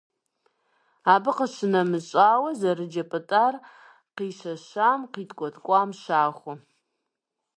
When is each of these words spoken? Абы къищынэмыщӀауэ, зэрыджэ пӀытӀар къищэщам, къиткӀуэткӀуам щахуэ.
Абы 1.13 1.31
къищынэмыщӀауэ, 1.37 2.49
зэрыджэ 2.59 3.03
пӀытӀар 3.09 3.55
къищэщам, 4.15 4.99
къиткӀуэткӀуам 5.13 5.89
щахуэ. 6.01 6.53